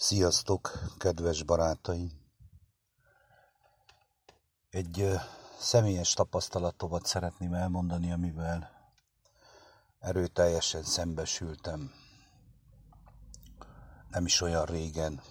Sziasztok, 0.00 0.72
kedves 0.98 1.42
barátaim! 1.42 2.10
Egy 4.70 5.18
személyes 5.58 6.12
tapasztalatomat 6.12 7.06
szeretném 7.06 7.54
elmondani, 7.54 8.12
amivel 8.12 8.70
erőteljesen 9.98 10.82
szembesültem 10.82 11.92
nem 14.10 14.24
is 14.24 14.40
olyan 14.40 14.64
régen, 14.64 15.22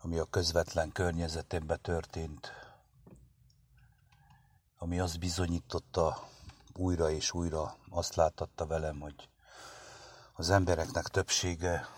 ami 0.00 0.18
a 0.18 0.24
közvetlen 0.24 0.92
környezetemben 0.92 1.80
történt, 1.82 2.52
ami 4.78 5.00
azt 5.00 5.18
bizonyította 5.18 6.28
újra 6.74 7.10
és 7.10 7.32
újra, 7.32 7.76
azt 7.90 8.14
láttatta 8.14 8.66
velem, 8.66 9.00
hogy 9.00 9.28
az 10.32 10.50
embereknek 10.50 11.06
többsége 11.08 11.96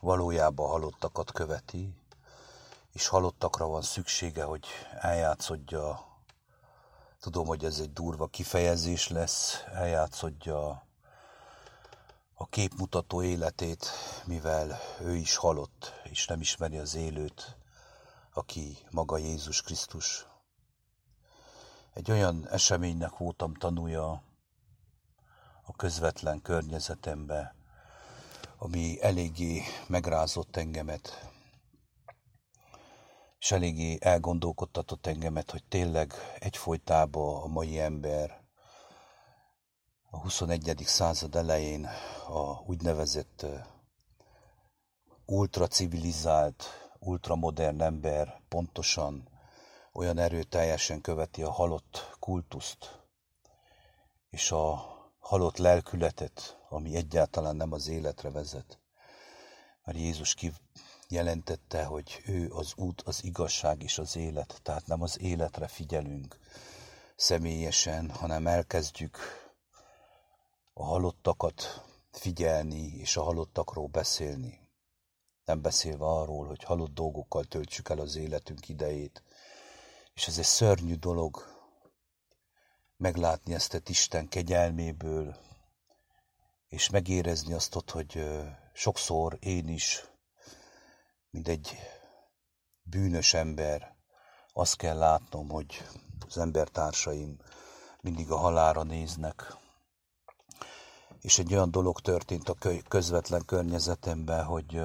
valójában 0.00 0.68
halottakat 0.68 1.32
követi, 1.32 1.94
és 2.92 3.06
halottakra 3.06 3.66
van 3.66 3.82
szüksége, 3.82 4.44
hogy 4.44 4.66
eljátszodja, 5.00 6.06
tudom, 7.20 7.46
hogy 7.46 7.64
ez 7.64 7.78
egy 7.78 7.92
durva 7.92 8.26
kifejezés 8.26 9.08
lesz, 9.08 9.62
eljátszodja 9.72 10.86
a 12.34 12.46
képmutató 12.46 13.22
életét, 13.22 13.86
mivel 14.24 14.78
ő 15.00 15.14
is 15.14 15.36
halott, 15.36 15.92
és 16.04 16.26
nem 16.26 16.40
ismeri 16.40 16.78
az 16.78 16.94
élőt, 16.94 17.56
aki 18.32 18.78
maga 18.90 19.16
Jézus 19.16 19.62
Krisztus. 19.62 20.26
Egy 21.94 22.10
olyan 22.10 22.48
eseménynek 22.48 23.16
voltam 23.16 23.54
tanúja 23.54 24.22
a 25.62 25.72
közvetlen 25.76 26.42
környezetembe, 26.42 27.54
ami 28.58 28.98
eléggé 29.00 29.62
megrázott 29.86 30.56
engemet, 30.56 31.30
és 33.38 33.50
eléggé 33.50 33.98
elgondolkodtatott 34.00 35.06
engemet, 35.06 35.50
hogy 35.50 35.64
tényleg 35.64 36.12
egyfolytában 36.38 37.42
a 37.42 37.46
mai 37.46 37.80
ember 37.80 38.40
a 40.10 40.18
21. 40.20 40.82
század 40.84 41.34
elején 41.34 41.88
a 42.28 42.60
úgynevezett 42.66 43.46
ultracivilizált, 45.26 46.64
ultramodern 46.98 47.80
ember 47.80 48.40
pontosan 48.48 49.28
olyan 49.92 50.18
erőteljesen 50.18 51.00
követi 51.00 51.42
a 51.42 51.50
halott 51.50 52.16
kultuszt, 52.18 53.00
és 54.30 54.50
a 54.50 54.97
halott 55.28 55.56
lelkületet, 55.56 56.58
ami 56.68 56.96
egyáltalán 56.96 57.56
nem 57.56 57.72
az 57.72 57.88
életre 57.88 58.30
vezet. 58.30 58.78
Mert 59.84 59.98
Jézus 59.98 60.34
jelentette, 61.08 61.84
hogy 61.84 62.22
ő 62.26 62.50
az 62.50 62.72
út, 62.76 63.00
az 63.00 63.24
igazság 63.24 63.82
és 63.82 63.98
az 63.98 64.16
élet, 64.16 64.60
tehát 64.62 64.86
nem 64.86 65.02
az 65.02 65.20
életre 65.20 65.66
figyelünk 65.66 66.38
személyesen, 67.16 68.10
hanem 68.10 68.46
elkezdjük 68.46 69.18
a 70.72 70.84
halottakat 70.84 71.84
figyelni 72.12 72.98
és 72.98 73.16
a 73.16 73.22
halottakról 73.22 73.86
beszélni. 73.86 74.60
Nem 75.44 75.62
beszélve 75.62 76.04
arról, 76.04 76.46
hogy 76.46 76.62
halott 76.62 76.94
dolgokkal 76.94 77.44
töltsük 77.44 77.88
el 77.88 77.98
az 77.98 78.16
életünk 78.16 78.68
idejét. 78.68 79.22
És 80.14 80.26
ez 80.26 80.38
egy 80.38 80.44
szörnyű 80.44 80.94
dolog, 80.94 81.57
meglátni 82.98 83.54
ezt 83.54 83.74
a 83.74 83.78
Isten 83.86 84.28
kegyelméből, 84.28 85.36
és 86.68 86.90
megérezni 86.90 87.52
azt 87.52 87.74
ott, 87.74 87.90
hogy 87.90 88.24
sokszor 88.72 89.36
én 89.40 89.68
is, 89.68 90.04
mint 91.30 91.48
egy 91.48 91.78
bűnös 92.82 93.34
ember, 93.34 93.96
azt 94.52 94.76
kell 94.76 94.96
látnom, 94.96 95.48
hogy 95.48 95.84
az 96.28 96.38
embertársaim 96.38 97.36
mindig 98.00 98.30
a 98.30 98.36
halára 98.36 98.82
néznek. 98.82 99.56
És 101.20 101.38
egy 101.38 101.52
olyan 101.52 101.70
dolog 101.70 102.00
történt 102.00 102.48
a 102.48 102.56
közvetlen 102.88 103.44
környezetemben, 103.44 104.44
hogy 104.44 104.80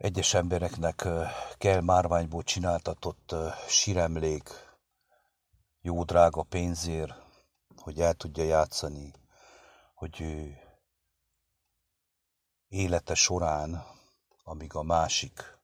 egyes 0.00 0.34
embereknek 0.34 1.08
kell 1.58 1.80
márványból 1.80 2.42
csináltatott 2.42 3.34
síremlék, 3.68 4.48
jó 5.80 6.04
drága 6.04 6.42
pénzért, 6.42 7.14
hogy 7.76 8.00
el 8.00 8.14
tudja 8.14 8.44
játszani, 8.44 9.12
hogy 9.94 10.20
ő 10.20 10.58
élete 12.68 13.14
során, 13.14 13.86
amíg 14.44 14.74
a 14.74 14.82
másik 14.82 15.58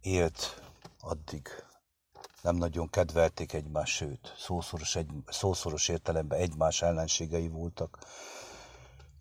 élt, 0.00 0.62
addig 1.00 1.48
nem 2.40 2.56
nagyon 2.56 2.90
kedvelték 2.90 3.52
egymást, 3.52 3.94
sőt, 3.96 4.34
szószoros, 4.38 4.96
egy, 4.96 5.10
szószoros 5.26 5.88
értelemben 5.88 6.38
egymás 6.38 6.82
ellenségei 6.82 7.48
voltak. 7.48 7.98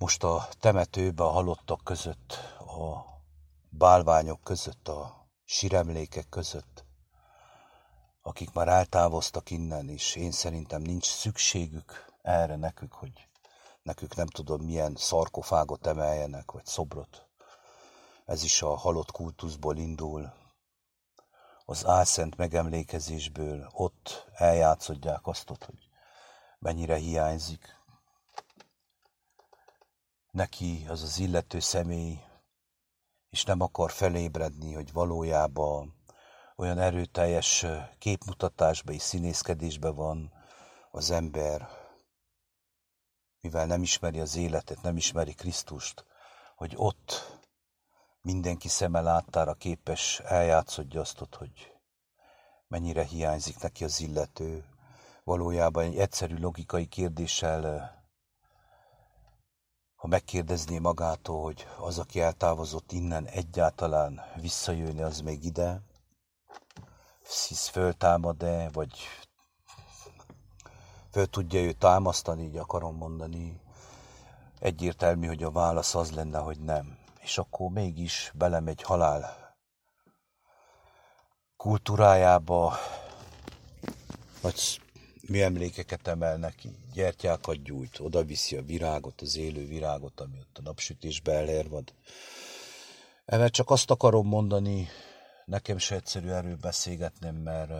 Most 0.01 0.23
a 0.23 0.47
temetőbe 0.59 1.23
a 1.23 1.29
halottak 1.29 1.83
között, 1.83 2.33
a 2.59 3.05
bálványok 3.69 4.43
között, 4.43 4.87
a 4.87 5.27
síremlékek 5.43 6.29
között, 6.29 6.85
akik 8.21 8.53
már 8.53 8.67
eltávoztak 8.67 9.49
innen, 9.49 9.89
és 9.89 10.15
én 10.15 10.31
szerintem 10.31 10.81
nincs 10.81 11.05
szükségük 11.05 12.13
erre 12.21 12.55
nekük, 12.55 12.93
hogy 12.93 13.27
nekük 13.83 14.15
nem 14.15 14.27
tudom 14.27 14.61
milyen 14.61 14.95
szarkofágot 14.95 15.87
emeljenek, 15.87 16.51
vagy 16.51 16.65
szobrot. 16.65 17.27
Ez 18.25 18.43
is 18.43 18.61
a 18.61 18.75
halott 18.75 19.11
kultuszból 19.11 19.77
indul, 19.77 20.33
az 21.65 21.85
álszent 21.85 22.37
megemlékezésből 22.37 23.69
ott 23.73 24.29
eljátszodják 24.33 25.27
azt, 25.27 25.47
hogy 25.47 25.89
mennyire 26.59 26.95
hiányzik. 26.95 27.80
Neki 30.31 30.85
az 30.87 31.03
az 31.03 31.19
illető 31.19 31.59
személy, 31.59 32.19
és 33.29 33.43
nem 33.43 33.61
akar 33.61 33.91
felébredni, 33.91 34.73
hogy 34.73 34.91
valójában 34.91 36.03
olyan 36.55 36.79
erőteljes 36.79 37.65
képmutatásba 37.97 38.91
és 38.91 39.01
színészkedésbe 39.01 39.89
van 39.89 40.33
az 40.91 41.11
ember, 41.11 41.69
mivel 43.41 43.65
nem 43.65 43.81
ismeri 43.81 44.19
az 44.19 44.35
életet, 44.35 44.81
nem 44.81 44.97
ismeri 44.97 45.33
Krisztust, 45.33 46.05
hogy 46.55 46.73
ott 46.75 47.39
mindenki 48.21 48.67
szeme 48.67 49.01
láttára 49.01 49.53
képes 49.53 50.19
eljátszodja 50.19 51.01
azt, 51.01 51.27
hogy 51.37 51.71
mennyire 52.67 53.03
hiányzik 53.03 53.59
neki 53.59 53.83
az 53.83 53.99
illető. 53.99 54.65
Valójában 55.23 55.83
egy 55.83 55.97
egyszerű 55.97 56.37
logikai 56.37 56.85
kérdéssel, 56.85 58.00
ha 60.01 60.07
megkérdezné 60.07 60.79
magától, 60.79 61.43
hogy 61.43 61.67
az, 61.79 61.99
aki 61.99 62.21
eltávozott 62.21 62.91
innen 62.91 63.25
egyáltalán 63.25 64.21
visszajönni, 64.35 65.01
az 65.01 65.19
még 65.19 65.43
ide, 65.43 65.81
hisz 67.47 67.67
föltámad-e, 67.67 68.69
vagy 68.69 68.91
föl 71.11 71.25
tudja 71.25 71.61
ő 71.61 71.71
támasztani, 71.71 72.43
így 72.43 72.57
akarom 72.57 72.95
mondani. 72.95 73.61
Egyértelmű, 74.59 75.27
hogy 75.27 75.43
a 75.43 75.51
válasz 75.51 75.95
az 75.95 76.11
lenne, 76.11 76.39
hogy 76.39 76.59
nem 76.59 76.99
és 77.21 77.37
akkor 77.37 77.69
mégis 77.69 78.31
belemegy 78.35 78.81
halál 78.81 79.55
kultúrájába, 81.57 82.73
vagy 84.41 84.81
mi 85.31 85.41
emlékeket 85.41 86.07
emel 86.07 86.37
neki, 86.37 86.69
gyertyákat 86.93 87.63
gyújt, 87.63 87.99
oda 87.99 88.23
viszi 88.23 88.55
a 88.55 88.61
virágot, 88.61 89.21
az 89.21 89.37
élő 89.37 89.67
virágot, 89.67 90.19
ami 90.19 90.37
ott 90.39 90.57
a 90.57 90.61
napsütésbe 90.61 91.31
elérvad. 91.33 91.93
Evel 93.25 93.49
csak 93.49 93.69
azt 93.69 93.91
akarom 93.91 94.27
mondani, 94.27 94.87
nekem 95.45 95.77
se 95.77 95.95
egyszerű 95.95 96.29
erről 96.29 96.57
beszélgetnem, 96.61 97.35
mert 97.35 97.71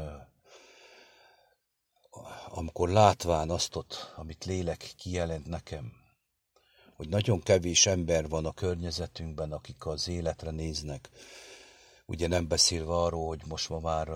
amikor 2.50 2.90
látván 2.90 3.50
azt 3.50 3.75
ott, 3.75 4.14
amit 4.16 4.46
lélek 4.46 4.94
kijelent 4.98 5.48
nekem, 5.48 5.92
hogy 6.96 7.10
nagyon 7.10 7.42
kevés 7.42 7.86
ember 7.86 8.28
van 8.30 8.46
a 8.46 8.52
környezetünkben, 8.52 9.52
akik 9.52 9.86
az 9.86 10.08
életre 10.08 10.52
néznek. 10.52 11.10
Ugye 12.06 12.28
nem 12.28 12.48
beszélve 12.48 12.94
arról, 12.94 13.28
hogy 13.28 13.42
most 13.48 13.70
ma 13.70 13.80
már 13.80 14.10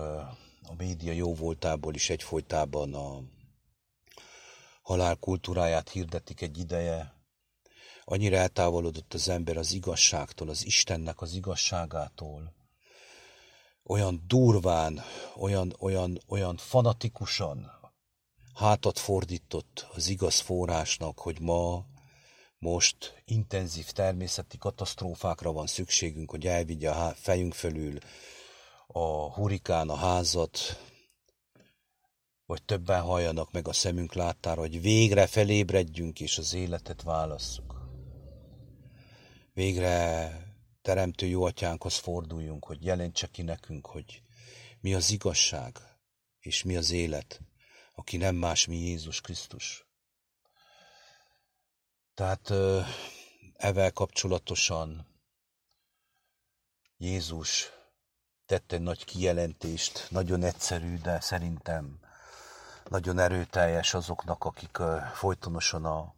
a 0.68 0.74
média 0.76 1.12
jó 1.12 1.34
voltából 1.34 1.94
is 1.94 2.10
egyfolytában 2.10 2.94
a 2.94 3.22
halál 4.86 5.16
kultúráját 5.16 5.90
hirdetik 5.90 6.40
egy 6.40 6.58
ideje. 6.58 7.14
Annyira 8.04 8.36
eltávolodott 8.36 9.14
az 9.14 9.28
ember 9.28 9.56
az 9.56 9.72
igazságtól, 9.72 10.48
az 10.48 10.64
Istennek 10.64 11.20
az 11.20 11.34
igazságától. 11.34 12.54
Olyan 13.82 14.24
durván, 14.26 15.02
olyan, 15.36 15.76
olyan, 15.78 16.20
olyan 16.28 16.56
fanatikusan 16.56 17.70
hátat 18.54 18.98
fordított 18.98 19.86
az 19.94 20.08
igaz 20.08 20.40
forrásnak, 20.40 21.18
hogy 21.18 21.40
ma 21.40 21.84
most 22.58 23.22
intenzív 23.24 23.90
természeti 23.90 24.58
katasztrófákra 24.58 25.52
van 25.52 25.66
szükségünk, 25.66 26.30
hogy 26.30 26.46
elvigye 26.46 26.90
a 26.90 27.14
fejünk 27.14 27.54
fölül 27.54 27.98
a 28.86 29.34
hurikán 29.34 29.88
a 29.88 29.96
házat, 29.96 30.58
vagy 32.46 32.62
többen 32.62 33.00
halljanak 33.00 33.52
meg 33.52 33.68
a 33.68 33.72
szemünk 33.72 34.12
láttára, 34.12 34.60
hogy 34.60 34.80
végre 34.80 35.26
felébredjünk 35.26 36.20
és 36.20 36.38
az 36.38 36.54
életet 36.54 37.02
válasszuk. 37.02 37.74
Végre 39.52 40.30
Teremtő 40.86 41.26
jó 41.26 41.44
atyánkhoz 41.44 41.96
forduljunk, 41.96 42.64
hogy 42.64 42.84
jelentse 42.84 43.26
ki 43.26 43.42
nekünk, 43.42 43.86
hogy 43.86 44.22
mi 44.80 44.94
az 44.94 45.10
igazság 45.10 45.78
és 46.40 46.62
mi 46.62 46.76
az 46.76 46.90
élet, 46.90 47.40
aki 47.94 48.16
nem 48.16 48.34
más, 48.34 48.66
mi 48.66 48.76
Jézus 48.76 49.20
Krisztus. 49.20 49.86
Tehát 52.14 52.52
evel 53.56 53.92
kapcsolatosan 53.92 55.06
Jézus 56.96 57.70
tette 58.44 58.78
nagy 58.78 59.04
kijelentést, 59.04 60.06
nagyon 60.10 60.42
egyszerű, 60.42 60.96
de 60.96 61.20
szerintem 61.20 62.00
nagyon 62.88 63.18
erőteljes 63.18 63.94
azoknak, 63.94 64.44
akik 64.44 64.78
folytonosan 65.14 65.84
a 65.84 66.14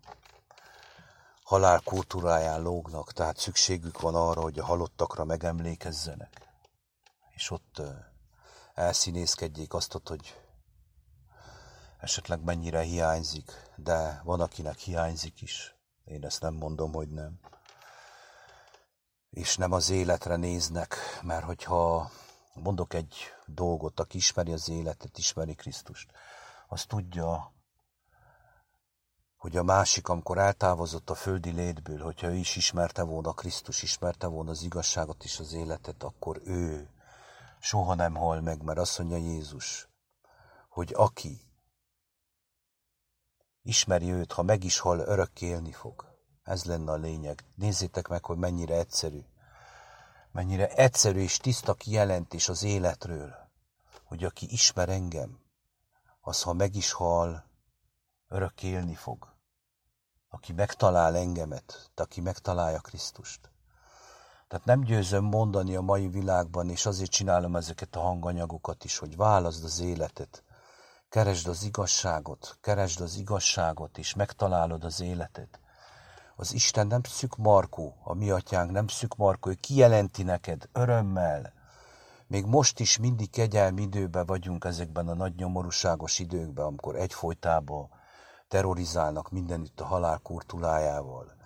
halál 1.43 1.81
kultúráján 1.81 2.63
lógnak, 2.63 3.13
tehát 3.13 3.37
szükségük 3.37 4.01
van 4.01 4.15
arra, 4.15 4.41
hogy 4.41 4.59
a 4.59 4.65
halottakra 4.65 5.25
megemlékezzenek. 5.25 6.49
És 7.29 7.51
ott 7.51 7.83
elszínészkedjék 8.75 9.75
azt, 9.75 10.01
hogy 10.05 10.35
esetleg 12.01 12.45
mennyire 12.45 12.81
hiányzik, 12.81 13.53
de 13.77 14.21
van, 14.25 14.41
akinek 14.41 14.79
hiányzik 14.79 15.41
is. 15.41 15.75
Én 16.05 16.25
ezt 16.25 16.41
nem 16.41 16.55
mondom, 16.55 16.93
hogy 16.93 17.09
nem. 17.09 17.41
És 19.31 19.57
nem 19.57 19.73
az 19.73 19.91
életre 19.91 20.37
néznek, 20.37 20.97
mert 21.23 21.45
hogyha 21.45 22.11
mondok 22.55 22.95
egy 22.95 23.15
dolgot, 23.47 24.01
aki 24.01 24.17
ismeri 24.17 24.53
az 24.53 24.69
életet, 24.69 25.19
ismeri 25.19 25.55
Krisztust, 25.55 26.11
az 26.69 26.85
tudja, 26.85 27.53
hogy 29.37 29.57
a 29.57 29.63
másik, 29.63 30.09
amikor 30.09 30.39
eltávozott 30.39 31.11
a 31.11 31.15
földi 31.15 31.51
létből, 31.51 31.99
hogyha 31.99 32.27
ő 32.27 32.35
is 32.35 32.57
ismerte 32.57 33.03
volna 33.03 33.33
Krisztus, 33.33 33.83
ismerte 33.83 34.27
volna 34.27 34.51
az 34.51 34.63
igazságot 34.63 35.25
és 35.25 35.39
az 35.39 35.53
életet, 35.53 36.03
akkor 36.03 36.41
ő 36.45 36.91
soha 37.61 37.95
nem 37.95 38.15
hal 38.15 38.41
meg, 38.41 38.63
mert 38.63 38.79
azt 38.79 38.99
mondja 38.99 39.17
Jézus, 39.17 39.89
hogy 40.69 40.93
aki 40.97 41.41
ismeri 43.63 44.11
őt, 44.11 44.33
ha 44.33 44.43
meg 44.43 44.65
is 44.65 44.79
hal, 44.79 44.99
örökké 44.99 45.47
élni 45.47 45.73
fog. 45.73 46.07
Ez 46.43 46.65
lenne 46.65 46.93
a 46.93 46.97
lényeg. 46.97 47.45
Nézzétek 47.55 48.09
meg, 48.09 48.25
hogy 48.25 48.37
mennyire 48.37 48.75
egyszerű. 48.75 49.25
Mennyire 50.33 50.69
egyszerű 50.69 51.21
és 51.21 51.37
tiszta 51.37 51.75
kijelentés 51.75 52.49
az 52.49 52.63
életről, 52.63 53.35
hogy 54.05 54.25
aki 54.25 54.53
ismer 54.53 54.89
engem, 54.89 55.48
az 56.21 56.43
ha 56.43 56.53
meg 56.53 56.75
is 56.75 56.93
hal, 56.93 57.45
örök 58.29 58.63
élni 58.63 58.95
fog. 58.95 59.37
Aki 60.29 60.53
megtalál 60.53 61.17
engemet, 61.17 61.91
aki 61.95 62.21
megtalálja 62.21 62.81
Krisztust. 62.81 63.51
Tehát 64.49 64.65
nem 64.65 64.81
győzöm 64.81 65.25
mondani 65.25 65.77
a 65.77 65.81
mai 65.81 66.09
világban, 66.09 66.71
és 66.71 66.87
azért 66.87 67.11
csinálom 67.11 67.57
ezeket 67.57 67.97
a 67.97 68.01
hanganyagokat 68.01 68.85
is, 68.85 68.99
hogy 68.99 69.17
válaszd 69.17 69.65
az 69.65 69.81
életet, 69.81 70.45
keresd 71.09 71.49
az 71.49 71.63
igazságot, 71.63 72.59
keresd 72.61 73.01
az 73.01 73.17
igazságot, 73.17 73.99
és 73.99 74.15
megtalálod 74.15 74.85
az 74.85 75.01
életet. 75.01 75.61
Az 76.37 76.53
Isten 76.53 76.87
nem 76.87 77.03
szük 77.03 77.37
markú, 77.37 77.95
a 78.05 78.15
mi 78.15 78.31
atyánk 78.31 78.71
nem 78.71 78.89
szük 78.89 79.17
markú, 79.17 79.51
ő 79.51 79.55
kijelenti 79.55 80.23
neked 80.23 80.69
örömmel. 80.73 81.53
Még 82.29 82.45
most 82.47 82.81
is 82.81 82.99
mindig 82.99 83.31
kegyelmi 83.31 83.83
időben 83.83 84.27
vagyunk 84.27 84.65
ezekben 84.65 85.09
a 85.09 85.15
nagy 85.15 85.35
nyomorúságos 85.35 86.19
időkben, 86.19 86.67
amikor 86.67 86.97
egyfolytában 86.97 87.89
terrorizálnak 88.49 89.31
mindenütt 89.31 89.81
a 89.81 89.85
halál 89.85 90.19
kurtulájával. 90.23 91.37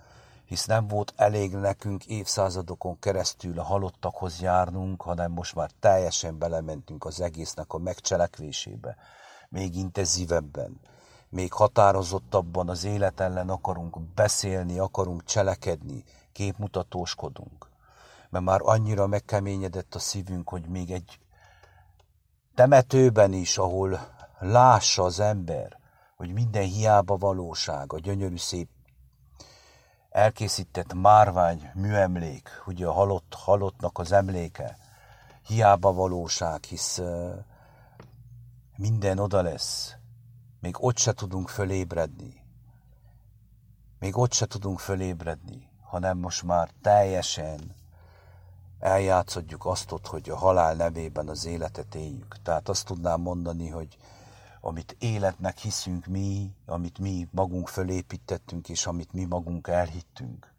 Hisz 0.45 0.65
nem 0.65 0.87
volt 0.87 1.13
elég 1.15 1.55
nekünk 1.55 2.05
évszázadokon 2.05 2.99
keresztül 2.99 3.59
a 3.59 3.63
halottakhoz 3.63 4.41
járnunk, 4.41 5.01
hanem 5.01 5.31
most 5.31 5.55
már 5.55 5.71
teljesen 5.79 6.37
belementünk 6.37 7.05
az 7.05 7.21
egésznek 7.21 7.73
a 7.73 7.77
megcselekvésébe, 7.77 8.97
még 9.49 9.75
intenzívebben, 9.75 10.79
még 11.29 11.53
határozottabban 11.53 12.69
az 12.69 12.83
élet 12.83 13.19
ellen 13.19 13.49
akarunk 13.49 13.99
beszélni, 13.99 14.79
akarunk 14.79 15.23
cselekedni, 15.23 16.03
képmutatóskodunk. 16.31 17.71
Mert 18.33 18.45
már 18.45 18.59
annyira 18.63 19.07
megkeményedett 19.07 19.95
a 19.95 19.99
szívünk, 19.99 20.49
hogy 20.49 20.67
még 20.67 20.91
egy 20.91 21.19
temetőben 22.55 23.33
is, 23.33 23.57
ahol 23.57 23.99
lássa 24.39 25.03
az 25.03 25.19
ember, 25.19 25.77
hogy 26.15 26.33
minden 26.33 26.63
hiába 26.63 27.17
valóság, 27.17 27.93
a 27.93 27.99
gyönyörű 27.99 28.37
szép 28.37 28.69
elkészített 30.09 30.93
márvány 30.93 31.71
műemlék, 31.73 32.49
ugye 32.65 32.87
a 32.87 32.91
halott, 32.91 33.33
halottnak 33.37 33.97
az 33.97 34.11
emléke, 34.11 34.77
hiába 35.47 35.93
valóság, 35.93 36.63
hisz 36.63 37.01
minden 38.77 39.19
oda 39.19 39.41
lesz, 39.41 39.95
még 40.59 40.75
ott 40.79 40.97
se 40.97 41.13
tudunk 41.13 41.49
fölébredni. 41.49 42.41
Még 43.99 44.17
ott 44.17 44.33
se 44.33 44.45
tudunk 44.45 44.79
fölébredni, 44.79 45.69
hanem 45.81 46.17
most 46.17 46.43
már 46.43 46.69
teljesen 46.81 47.81
eljátszodjuk 48.83 49.65
azt 49.65 49.91
ott, 49.91 50.07
hogy 50.07 50.29
a 50.29 50.37
halál 50.37 50.75
nevében 50.75 51.27
az 51.27 51.45
életet 51.45 51.95
éljük. 51.95 52.35
Tehát 52.41 52.69
azt 52.69 52.85
tudnám 52.85 53.21
mondani, 53.21 53.69
hogy 53.69 53.97
amit 54.61 54.95
életnek 54.99 55.57
hiszünk 55.57 56.05
mi, 56.05 56.55
amit 56.65 56.99
mi 56.99 57.27
magunk 57.31 57.67
fölépítettünk, 57.67 58.69
és 58.69 58.85
amit 58.85 59.11
mi 59.13 59.25
magunk 59.25 59.67
elhittünk. 59.67 60.53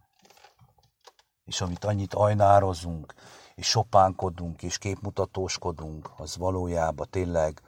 És 1.45 1.61
amit 1.61 1.85
annyit 1.85 2.15
ajnározunk, 2.15 3.15
és 3.55 3.67
sopánkodunk, 3.67 4.63
és 4.63 4.79
képmutatóskodunk, 4.79 6.11
az 6.17 6.37
valójában 6.37 7.07
tényleg 7.11 7.61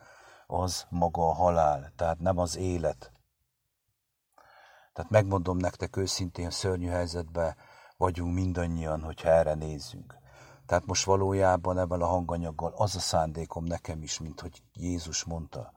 az 0.47 0.87
maga 0.88 1.29
a 1.29 1.35
halál, 1.35 1.93
tehát 1.97 2.19
nem 2.19 2.38
az 2.38 2.56
élet. 2.56 3.12
Tehát 4.93 5.11
megmondom 5.11 5.56
nektek 5.56 5.96
őszintén, 5.96 6.51
szörnyű 6.51 6.89
helyzetben 6.89 7.56
vagyunk 7.96 8.34
mindannyian, 8.34 9.03
hogyha 9.03 9.29
erre 9.29 9.55
nézzünk. 9.55 10.25
Tehát 10.67 10.87
most 10.87 11.05
valójában 11.05 11.79
ebben 11.79 12.03
a 12.03 12.06
hanganyaggal 12.06 12.73
az 12.77 12.96
a 12.96 13.01
szándékom 13.01 13.65
nekem 13.65 14.03
is, 14.03 14.19
mint 14.19 14.41
hogy 14.41 14.63
Jézus 14.73 15.25
mondta, 15.25 15.73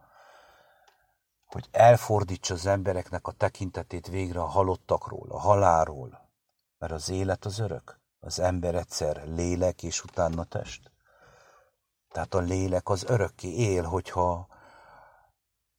hogy 1.45 1.67
elfordítsa 1.71 2.53
az 2.53 2.65
embereknek 2.65 3.27
a 3.27 3.31
tekintetét 3.31 4.07
végre 4.07 4.41
a 4.41 4.45
halottakról, 4.45 5.29
a 5.29 5.39
halálról, 5.39 6.29
mert 6.77 6.93
az 6.93 7.09
élet 7.09 7.45
az 7.45 7.59
örök, 7.59 7.99
az 8.19 8.39
ember 8.39 8.75
egyszer 8.75 9.27
lélek 9.27 9.83
és 9.83 10.03
utána 10.03 10.43
test. 10.43 10.91
Tehát 12.11 12.33
a 12.33 12.39
lélek 12.39 12.89
az 12.89 13.03
örökké 13.03 13.47
él, 13.47 13.83
hogyha 13.83 14.47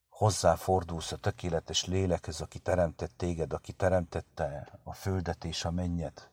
hozzáfordulsz 0.08 1.12
a 1.12 1.16
tökéletes 1.16 1.84
lélekhez, 1.84 2.40
aki 2.40 2.58
teremtett 2.58 3.12
téged, 3.16 3.52
aki 3.52 3.72
teremtette 3.72 4.80
a 4.84 4.92
földet 4.92 5.44
és 5.44 5.64
a 5.64 5.70
mennyet. 5.70 6.32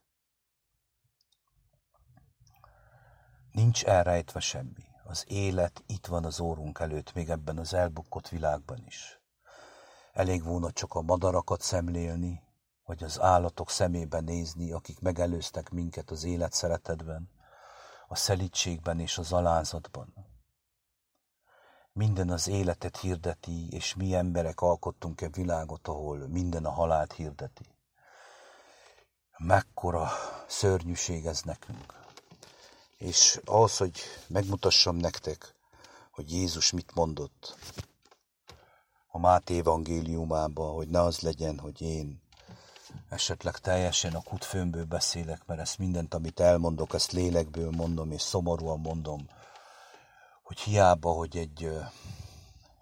Nincs 3.57 3.85
elrejtve 3.85 4.39
semmi. 4.39 4.85
Az 5.03 5.23
élet 5.27 5.83
itt 5.87 6.05
van 6.05 6.25
az 6.25 6.39
órunk 6.39 6.79
előtt, 6.79 7.13
még 7.13 7.29
ebben 7.29 7.57
az 7.57 7.73
elbukott 7.73 8.29
világban 8.29 8.83
is. 8.85 9.19
Elég 10.13 10.43
volna 10.43 10.71
csak 10.71 10.93
a 10.93 11.01
madarakat 11.01 11.61
szemlélni, 11.61 12.41
vagy 12.85 13.03
az 13.03 13.21
állatok 13.21 13.69
szemébe 13.69 14.19
nézni, 14.19 14.71
akik 14.71 14.99
megelőztek 14.99 15.69
minket 15.69 16.11
az 16.11 16.23
élet 16.23 16.53
szeretetben, 16.53 17.29
a 18.07 18.15
szelítségben 18.15 18.99
és 18.99 19.17
az 19.17 19.33
alázatban. 19.33 20.13
Minden 21.93 22.29
az 22.29 22.47
életet 22.47 22.97
hirdeti, 22.97 23.67
és 23.69 23.95
mi 23.95 24.15
emberek 24.15 24.61
alkottunk-e 24.61 25.29
világot, 25.29 25.87
ahol 25.87 26.27
minden 26.27 26.65
a 26.65 26.71
halált 26.71 27.13
hirdeti. 27.13 27.65
Mekkora 29.37 30.09
szörnyűség 30.47 31.25
ez 31.25 31.41
nekünk. 31.41 32.06
És 32.97 33.39
ahhoz, 33.45 33.77
hogy 33.77 33.99
megmutassam 34.27 34.95
nektek, 34.95 35.55
hogy 36.11 36.31
Jézus 36.31 36.71
mit 36.71 36.95
mondott, 36.95 37.55
a 39.07 39.19
Máté 39.19 39.57
evangéliumába, 39.57 40.65
hogy 40.65 40.87
ne 40.87 41.01
az 41.01 41.19
legyen, 41.19 41.59
hogy 41.59 41.81
én 41.81 42.21
esetleg 43.09 43.57
teljesen 43.57 44.13
a 44.13 44.21
kutfőmből 44.21 44.85
beszélek, 44.85 45.45
mert 45.45 45.59
ezt 45.59 45.77
mindent, 45.77 46.13
amit 46.13 46.39
elmondok, 46.39 46.93
ezt 46.93 47.11
lélekből 47.11 47.69
mondom, 47.69 48.11
és 48.11 48.21
szomorúan 48.21 48.79
mondom, 48.79 49.27
hogy 50.43 50.59
hiába, 50.59 51.11
hogy 51.11 51.37
egy 51.37 51.69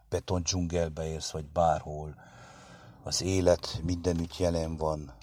beton 0.10 0.43
dzsungelbe 0.43 1.07
érsz, 1.07 1.31
vagy 1.31 1.45
bárhol. 1.45 2.15
Az 3.03 3.22
élet 3.22 3.79
mindenütt 3.84 4.38
jelen 4.38 4.77
van, 4.77 5.13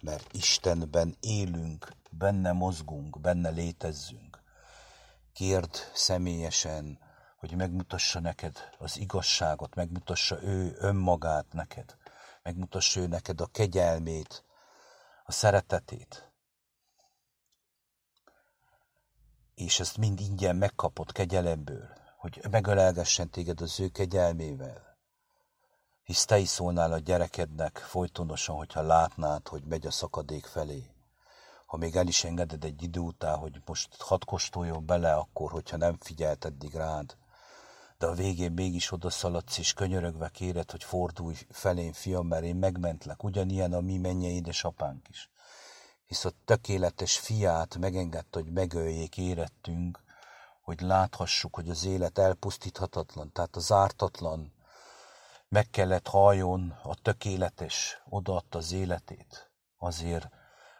mert 0.00 0.32
Istenben 0.32 1.16
élünk, 1.20 1.92
benne 2.10 2.52
mozgunk, 2.52 3.20
benne 3.20 3.48
létezzünk. 3.48 4.27
Kérd 5.38 5.76
személyesen, 5.94 6.98
hogy 7.36 7.56
megmutassa 7.56 8.20
neked 8.20 8.56
az 8.78 8.96
igazságot, 8.96 9.74
megmutassa 9.74 10.42
ő 10.42 10.76
önmagát 10.78 11.52
neked, 11.52 11.96
megmutassa 12.42 13.00
ő 13.00 13.06
neked 13.06 13.40
a 13.40 13.46
kegyelmét, 13.46 14.44
a 15.24 15.32
szeretetét. 15.32 16.32
És 19.54 19.80
ezt 19.80 19.96
mind 19.96 20.20
ingyen 20.20 20.56
megkapott 20.56 21.12
kegyelemből, 21.12 21.88
hogy 22.16 22.40
megölelgessen 22.50 23.30
téged 23.30 23.60
az 23.60 23.80
ő 23.80 23.88
kegyelmével. 23.88 24.98
Hisz 26.02 26.24
te 26.24 26.38
is 26.38 26.48
szólnál 26.48 26.92
a 26.92 26.98
gyerekednek 26.98 27.78
folytonosan, 27.78 28.56
hogyha 28.56 28.82
látnád, 28.82 29.48
hogy 29.48 29.64
megy 29.64 29.86
a 29.86 29.90
szakadék 29.90 30.46
felé. 30.46 30.97
Ha 31.68 31.76
még 31.76 31.96
el 31.96 32.06
is 32.06 32.24
engeded 32.24 32.64
egy 32.64 32.82
idő 32.82 33.00
után, 33.00 33.36
hogy 33.36 33.62
most 33.66 34.02
hadd 34.02 34.24
kóstoljon 34.24 34.86
bele, 34.86 35.14
akkor, 35.14 35.50
hogyha 35.50 35.76
nem 35.76 35.96
figyelt 36.00 36.44
eddig 36.44 36.74
rád, 36.74 37.16
de 37.98 38.06
a 38.06 38.14
végén 38.14 38.52
mégis 38.52 38.92
odaszaladsz, 38.92 39.58
és 39.58 39.72
könyörögve 39.72 40.28
kéred, 40.28 40.70
hogy 40.70 40.84
fordulj 40.84 41.36
felén, 41.50 41.92
fiam, 41.92 42.26
mert 42.26 42.44
én 42.44 42.56
megmentlek. 42.56 43.24
Ugyanilyen 43.24 43.72
a 43.72 43.80
mi 43.80 43.98
mennyei 43.98 44.34
édesapánk 44.34 45.08
is. 45.08 45.30
Hisz 46.06 46.24
a 46.24 46.32
tökéletes 46.44 47.18
fiát 47.18 47.76
megengedte, 47.76 48.40
hogy 48.40 48.52
megöljék 48.52 49.16
érettünk, 49.16 50.02
hogy 50.62 50.80
láthassuk, 50.80 51.54
hogy 51.54 51.70
az 51.70 51.84
élet 51.84 52.18
elpusztíthatatlan, 52.18 53.32
tehát 53.32 53.56
az 53.56 53.72
ártatlan 53.72 54.52
meg 55.48 55.70
kellett 55.70 56.06
halljon 56.06 56.78
a 56.82 56.94
tökéletes, 56.94 58.02
odaadta 58.08 58.58
az 58.58 58.72
életét 58.72 59.50
azért, 59.78 60.28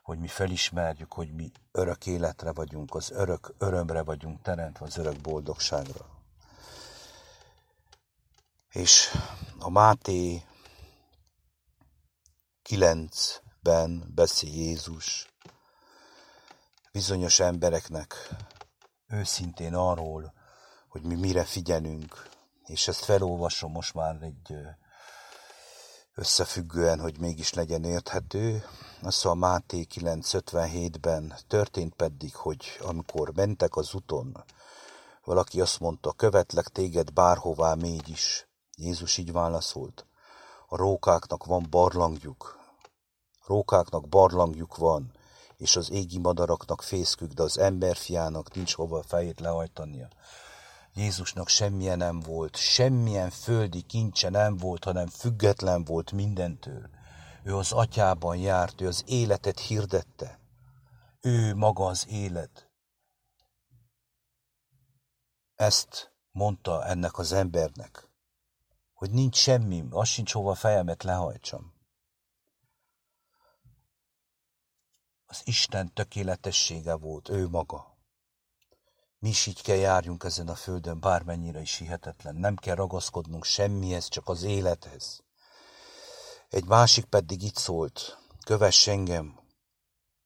hogy 0.08 0.18
mi 0.18 0.28
felismerjük, 0.28 1.12
hogy 1.12 1.34
mi 1.34 1.50
örök 1.72 2.06
életre 2.06 2.52
vagyunk, 2.52 2.94
az 2.94 3.10
örök 3.10 3.54
örömre 3.58 4.02
vagyunk 4.02 4.42
teremtve, 4.42 4.84
az 4.84 4.96
örök 4.96 5.20
boldogságra. 5.20 6.06
És 8.68 9.08
a 9.58 9.70
Máté 9.70 10.42
9-ben 12.68 14.12
beszél 14.14 14.52
Jézus 14.52 15.34
bizonyos 16.92 17.40
embereknek 17.40 18.14
őszintén 19.08 19.74
arról, 19.74 20.32
hogy 20.88 21.02
mi 21.02 21.14
mire 21.14 21.44
figyelünk, 21.44 22.28
és 22.64 22.88
ezt 22.88 23.04
felolvasom 23.04 23.72
most 23.72 23.94
már 23.94 24.22
egy 24.22 24.56
összefüggően, 26.18 27.00
hogy 27.00 27.18
mégis 27.18 27.54
legyen 27.54 27.84
érthető. 27.84 28.64
Azt 29.02 29.24
a 29.24 29.34
Máté 29.34 29.86
9.57-ben 29.94 31.34
történt 31.48 31.94
pedig, 31.94 32.34
hogy 32.34 32.78
amikor 32.80 33.32
mentek 33.34 33.76
az 33.76 33.94
úton, 33.94 34.44
valaki 35.24 35.60
azt 35.60 35.80
mondta, 35.80 36.12
követlek 36.12 36.68
téged 36.68 37.12
bárhová 37.12 37.74
mégy 37.74 38.08
is. 38.08 38.48
Jézus 38.76 39.16
így 39.16 39.32
válaszolt, 39.32 40.06
a 40.68 40.76
rókáknak 40.76 41.44
van 41.44 41.66
barlangjuk, 41.70 42.58
rókáknak 43.46 44.08
barlangjuk 44.08 44.76
van, 44.76 45.12
és 45.56 45.76
az 45.76 45.90
égi 45.90 46.18
madaraknak 46.18 46.82
fészkük, 46.82 47.32
de 47.32 47.42
az 47.42 47.58
emberfiának 47.58 48.54
nincs 48.54 48.74
hova 48.74 49.02
fejét 49.02 49.40
lehajtania. 49.40 50.08
Jézusnak 50.98 51.48
semmilyen 51.48 51.98
nem 51.98 52.20
volt, 52.20 52.56
semmilyen 52.56 53.30
földi 53.30 53.80
kincse 53.80 54.28
nem 54.28 54.56
volt, 54.56 54.84
hanem 54.84 55.06
független 55.06 55.84
volt 55.84 56.12
mindentől. 56.12 56.90
Ő 57.42 57.56
az 57.56 57.72
atyában 57.72 58.36
járt, 58.36 58.80
ő 58.80 58.86
az 58.86 59.02
életet 59.06 59.60
hirdette. 59.60 60.40
Ő 61.20 61.54
maga 61.54 61.84
az 61.86 62.06
élet. 62.08 62.70
Ezt 65.54 66.12
mondta 66.32 66.84
ennek 66.84 67.18
az 67.18 67.32
embernek 67.32 68.08
hogy 68.98 69.10
nincs 69.10 69.36
semmi, 69.36 69.84
az 69.90 70.08
sincs 70.08 70.32
hova 70.32 70.54
fejemet 70.54 71.02
lehajtsam. 71.02 71.74
Az 75.26 75.42
Isten 75.44 75.92
tökéletessége 75.94 76.94
volt, 76.94 77.28
ő 77.28 77.48
maga. 77.48 77.97
Mi 79.18 79.28
is 79.28 79.46
így 79.46 79.62
kell 79.62 79.76
járjunk 79.76 80.24
ezen 80.24 80.48
a 80.48 80.54
földön, 80.54 81.00
bármennyire 81.00 81.60
is 81.60 81.76
hihetetlen. 81.76 82.34
Nem 82.34 82.56
kell 82.56 82.74
ragaszkodnunk 82.74 83.44
semmihez, 83.44 84.08
csak 84.08 84.28
az 84.28 84.42
élethez. 84.42 85.20
Egy 86.48 86.64
másik 86.64 87.04
pedig 87.04 87.42
itt 87.42 87.56
szólt, 87.56 88.18
kövess 88.46 88.86
engem. 88.86 89.40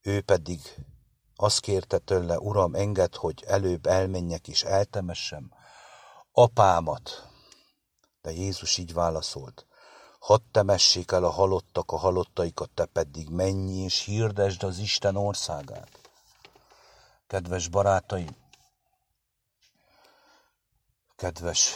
Ő 0.03 0.21
pedig 0.21 0.61
azt 1.37 1.61
kérte 1.61 1.99
tőle, 1.99 2.39
Uram, 2.39 2.75
enged, 2.75 3.15
hogy 3.15 3.45
előbb 3.47 3.87
elmenjek 3.87 4.49
és 4.49 4.63
eltemessem 4.63 5.51
apámat, 6.33 7.29
de 8.23 8.31
Jézus 8.31 8.79
így 8.79 8.93
válaszolt, 8.93 9.67
hadd 10.19 10.41
temessék 10.51 11.13
el 11.13 11.25
a 11.25 11.31
halottak 11.31 11.93
a 11.93 11.97
halottaikat, 11.97 12.71
te 12.71 12.85
pedig 12.85 13.29
mennyi 13.29 13.77
és 13.77 14.05
hirdesd 14.05 14.63
az 14.63 14.79
Isten 14.79 15.17
országát. 15.17 16.01
Kedves 17.27 17.69
barátaim, 17.69 18.42
kedves 21.23 21.75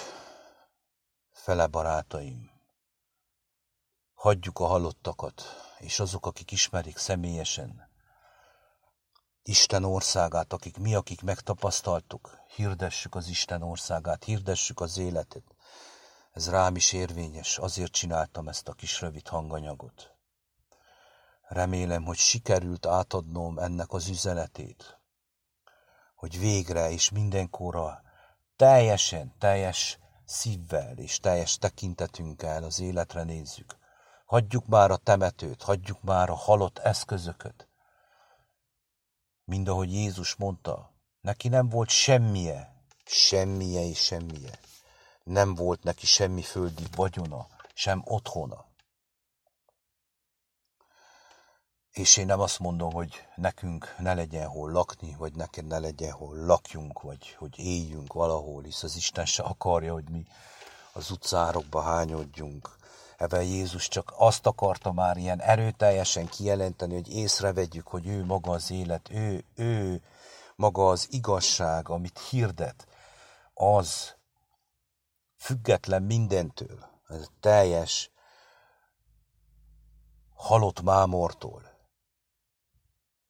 fele 1.32 1.66
barátaim, 1.66 2.50
hagyjuk 4.14 4.58
a 4.58 4.66
halottakat, 4.66 5.42
és 5.78 6.00
azok, 6.00 6.26
akik 6.26 6.50
ismerik 6.50 6.96
személyesen 6.96 7.88
Isten 9.42 9.84
országát, 9.84 10.52
akik 10.52 10.76
mi, 10.76 10.94
akik 10.94 11.22
megtapasztaltuk, 11.22 12.38
hirdessük 12.54 13.14
az 13.14 13.28
Isten 13.28 13.62
országát, 13.62 14.24
hirdessük 14.24 14.80
az 14.80 14.98
életet, 14.98 15.54
ez 16.32 16.50
rám 16.50 16.76
is 16.76 16.92
érvényes, 16.92 17.58
azért 17.58 17.92
csináltam 17.92 18.48
ezt 18.48 18.68
a 18.68 18.72
kis 18.72 19.00
rövid 19.00 19.28
hanganyagot. 19.28 20.14
Remélem, 21.42 22.04
hogy 22.04 22.18
sikerült 22.18 22.86
átadnom 22.86 23.58
ennek 23.58 23.92
az 23.92 24.08
üzenetét, 24.08 25.00
hogy 26.14 26.38
végre 26.38 26.90
és 26.90 27.10
mindenkorra 27.10 28.04
teljesen, 28.56 29.34
teljes 29.38 29.98
szívvel 30.24 30.98
és 30.98 31.20
teljes 31.20 31.58
tekintetünkkel 31.58 32.62
az 32.62 32.80
életre 32.80 33.22
nézzük. 33.22 33.76
Hagyjuk 34.26 34.66
már 34.66 34.90
a 34.90 34.96
temetőt, 34.96 35.62
hagyjuk 35.62 36.02
már 36.02 36.30
a 36.30 36.34
halott 36.34 36.78
eszközöket. 36.78 37.68
Mind 39.44 39.68
ahogy 39.68 39.92
Jézus 39.92 40.34
mondta, 40.34 40.90
neki 41.20 41.48
nem 41.48 41.68
volt 41.68 41.88
semmije, 41.88 42.74
semmije 43.04 43.80
és 43.80 43.98
semmije 43.98 44.58
nem 45.26 45.54
volt 45.54 45.82
neki 45.82 46.06
semmi 46.06 46.42
földi 46.42 46.84
vagyona, 46.94 47.46
sem 47.74 48.02
otthona. 48.04 48.65
És 51.96 52.16
én 52.16 52.26
nem 52.26 52.40
azt 52.40 52.58
mondom, 52.58 52.92
hogy 52.92 53.26
nekünk 53.36 53.94
ne 53.98 54.14
legyen 54.14 54.46
hol 54.48 54.70
lakni, 54.70 55.14
vagy 55.18 55.34
neked 55.34 55.66
ne 55.66 55.78
legyen 55.78 56.12
hol 56.12 56.36
lakjunk, 56.36 57.02
vagy 57.02 57.34
hogy 57.38 57.58
éljünk 57.58 58.12
valahol, 58.12 58.62
hisz 58.62 58.82
az 58.82 58.96
Isten 58.96 59.24
se 59.24 59.42
akarja, 59.42 59.92
hogy 59.92 60.08
mi 60.08 60.26
az 60.92 61.10
utcárokba 61.10 61.80
hányodjunk. 61.80 62.76
Evel 63.16 63.42
Jézus 63.42 63.88
csak 63.88 64.14
azt 64.16 64.46
akarta 64.46 64.92
már 64.92 65.16
ilyen 65.16 65.40
erőteljesen 65.40 66.28
kijelenteni, 66.28 66.94
hogy 66.94 67.14
észrevegyük, 67.14 67.86
hogy 67.86 68.06
ő 68.06 68.24
maga 68.24 68.50
az 68.50 68.70
élet, 68.70 69.10
ő, 69.10 69.44
ő 69.54 70.02
maga 70.56 70.88
az 70.88 71.06
igazság, 71.10 71.88
amit 71.88 72.18
hirdet, 72.18 72.86
az, 73.54 74.14
független 75.36 76.02
mindentől, 76.02 76.86
ez 77.08 77.26
teljes 77.40 78.10
halott 80.34 80.82
mámortól. 80.82 81.74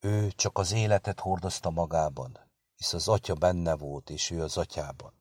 Ő 0.06 0.30
csak 0.30 0.58
az 0.58 0.72
életet 0.72 1.20
hordozta 1.20 1.70
magában, 1.70 2.38
hisz 2.76 2.92
az 2.92 3.08
atya 3.08 3.34
benne 3.34 3.76
volt, 3.76 4.10
és 4.10 4.30
ő 4.30 4.42
az 4.42 4.56
atyában. 4.56 5.12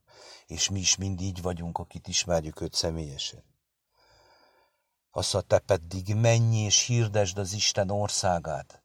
És 0.46 0.70
mi 0.70 0.80
is 0.80 0.96
mind 0.96 1.22
így 1.22 1.42
vagyunk, 1.42 1.78
akit 1.78 2.08
ismerjük 2.08 2.62
őt 2.62 2.74
személyesen. 2.74 3.44
Azt 5.12 5.36
a 5.36 5.42
te 5.42 5.60
pedig 5.60 6.16
mennyi 6.16 6.58
és 6.58 6.86
hirdesd 6.86 7.38
az 7.38 7.54
Isten 7.54 7.90
országát. 7.90 8.84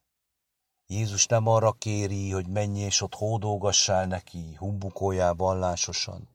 Jézus 0.87 1.25
nem 1.25 1.47
arra 1.47 1.71
kéri, 1.71 2.31
hogy 2.31 2.47
menj 2.47 2.79
és 2.79 3.01
ott 3.01 3.15
hódolgassál 3.15 4.05
neki, 4.05 4.55
humbukoljál 4.55 5.33
vallásosan, 5.33 6.29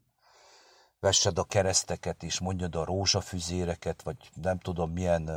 vessed 1.01 1.39
a 1.39 1.45
kereszteket, 1.45 2.23
és 2.23 2.41
mondjad 2.41 2.75
a 2.75 2.85
rózsafüzéreket, 2.85 4.03
vagy 4.03 4.31
nem 4.35 4.59
tudom 4.59 4.91
milyen 4.91 5.31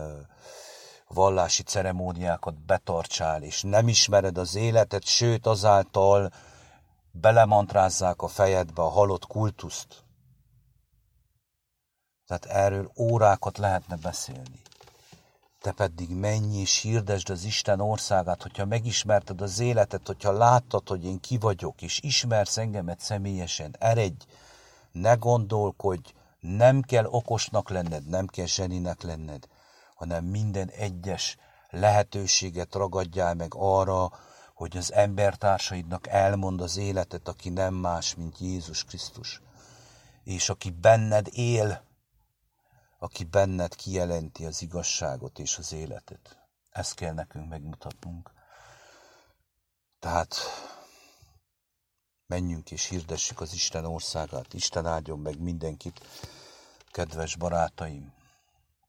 vallási 1.13 1.63
ceremóniákat 1.63 2.65
betartsál, 2.65 3.43
és 3.43 3.61
nem 3.61 3.87
ismered 3.87 4.37
az 4.37 4.55
életet, 4.55 5.05
sőt 5.05 5.47
azáltal 5.47 6.31
belemantrázzák 7.11 8.21
a 8.21 8.27
fejedbe 8.27 8.81
a 8.81 8.89
halott 8.89 9.25
kultuszt. 9.25 10.03
Tehát 12.27 12.45
erről 12.45 12.91
órákat 12.97 13.57
lehetne 13.57 13.95
beszélni. 13.95 14.61
Te 15.59 15.71
pedig 15.71 16.09
menj 16.09 16.59
és 16.59 16.81
hirdesd 16.81 17.29
az 17.29 17.43
Isten 17.43 17.79
országát, 17.79 18.41
hogyha 18.41 18.65
megismerted 18.65 19.41
az 19.41 19.59
életet, 19.59 20.07
hogyha 20.07 20.31
láttad, 20.31 20.87
hogy 20.87 21.05
én 21.05 21.19
ki 21.19 21.37
vagyok, 21.37 21.81
és 21.81 21.99
ismersz 22.01 22.57
engemet 22.57 22.99
személyesen, 22.99 23.75
eredj, 23.79 24.25
ne 24.91 25.13
gondolkodj, 25.13 26.13
nem 26.39 26.81
kell 26.81 27.05
okosnak 27.05 27.69
lenned, 27.69 28.07
nem 28.07 28.27
kell 28.27 28.45
zseninek 28.45 29.01
lenned, 29.01 29.47
hanem 29.99 30.25
minden 30.25 30.69
egyes 30.69 31.37
lehetőséget 31.69 32.75
ragadjál 32.75 33.33
meg 33.33 33.51
arra, 33.55 34.11
hogy 34.53 34.77
az 34.77 34.93
embertársaidnak 34.93 36.07
elmond 36.07 36.61
az 36.61 36.77
életet, 36.77 37.27
aki 37.27 37.49
nem 37.49 37.73
más, 37.73 38.15
mint 38.15 38.39
Jézus 38.39 38.83
Krisztus. 38.83 39.41
És 40.23 40.49
aki 40.49 40.69
benned 40.69 41.27
él, 41.31 41.83
aki 42.99 43.23
benned 43.23 43.75
kijelenti 43.75 44.45
az 44.45 44.61
igazságot 44.61 45.39
és 45.39 45.57
az 45.57 45.73
életet. 45.73 46.37
Ezt 46.69 46.95
kell 46.95 47.13
nekünk 47.13 47.49
megmutatnunk. 47.49 48.31
Tehát 49.99 50.35
menjünk 52.27 52.71
és 52.71 52.85
hirdessük 52.85 53.41
az 53.41 53.53
Isten 53.53 53.85
országát. 53.85 54.53
Isten 54.53 54.85
áldjon 54.85 55.19
meg 55.19 55.39
mindenkit, 55.39 56.01
kedves 56.91 57.35
barátaim. 57.35 58.17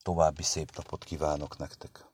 További 0.02 0.42
szép 0.42 0.76
napot 0.76 1.04
kívánok 1.04 1.57
nektek! 1.59 2.09